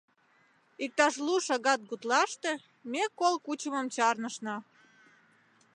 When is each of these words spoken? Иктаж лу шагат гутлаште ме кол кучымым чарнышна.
Иктаж 0.83 1.13
лу 1.25 1.35
шагат 1.47 1.79
гутлаште 1.89 2.51
ме 2.91 3.03
кол 3.19 3.35
кучымым 3.45 3.87
чарнышна. 3.95 4.55